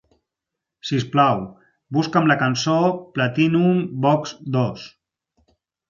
[0.91, 1.43] Sisplau,
[1.99, 2.79] busca'm la cançó
[3.19, 4.87] Platinum Box II.